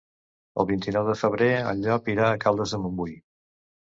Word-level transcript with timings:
El 0.61 0.67
vint-i-nou 0.69 1.05
de 1.11 1.15
febrer 1.21 1.49
en 1.73 1.85
Llop 1.85 2.11
irà 2.15 2.27
a 2.31 2.41
Caldes 2.47 2.75
de 2.77 2.81
Montbui. 2.87 3.15